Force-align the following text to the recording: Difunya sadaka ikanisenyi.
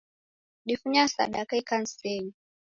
Difunya 0.67 1.03
sadaka 1.13 1.53
ikanisenyi. 1.61 2.33